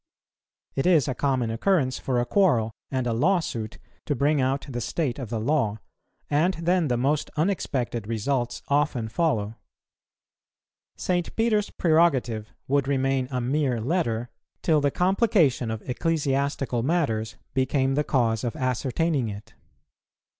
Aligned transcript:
It 0.73 0.87
is 0.87 1.07
a 1.07 1.13
common 1.13 1.51
occurrence 1.51 1.99
for 1.99 2.19
a 2.19 2.25
quarrel 2.25 2.71
and 2.89 3.05
a 3.05 3.13
lawsuit 3.13 3.77
to 4.07 4.15
bring 4.15 4.41
out 4.41 4.65
the 4.67 4.81
state 4.81 5.19
of 5.19 5.29
the 5.29 5.39
law, 5.39 5.77
and 6.27 6.55
then 6.55 6.87
the 6.87 6.97
most 6.97 7.29
unexpected 7.37 8.07
results 8.07 8.63
often 8.67 9.09
follow. 9.09 9.57
St. 10.97 11.35
Peter's 11.35 11.69
prerogative 11.69 12.51
would 12.67 12.87
remain 12.87 13.27
a 13.29 13.39
mere 13.39 13.79
letter, 13.79 14.31
till 14.63 14.81
the 14.81 14.89
complication 14.89 15.69
of 15.69 15.87
ecclesiastical 15.87 16.81
matters 16.81 17.35
became 17.53 17.93
the 17.93 18.03
cause 18.03 18.43
of 18.43 18.55
ascertaining 18.55 19.29
it. 19.29 19.53